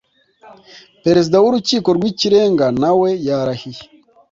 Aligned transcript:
perezida 1.03 1.35
w’ 1.39 1.45
urukiko 1.49 1.89
rw’ 1.97 2.03
ikirenga 2.11 2.65
nawe 2.81 3.09
yarahiye. 3.27 3.81